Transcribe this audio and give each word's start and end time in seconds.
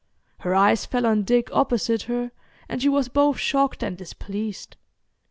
Her 0.39 0.55
eyes 0.55 0.83
fell 0.87 1.05
on 1.05 1.21
Dick 1.21 1.49
opposite 1.53 2.01
her 2.09 2.31
and 2.67 2.81
she 2.81 2.89
was 2.89 3.07
both 3.07 3.37
shocked 3.37 3.83
and 3.83 3.95
displeased. 3.95 4.75